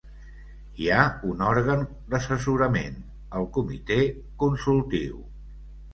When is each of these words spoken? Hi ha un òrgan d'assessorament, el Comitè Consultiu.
Hi 0.83 0.87
ha 0.93 1.01
un 1.33 1.43
òrgan 1.49 1.83
d'assessorament, 2.13 2.97
el 3.41 3.47
Comitè 3.59 3.99
Consultiu. 4.45 5.21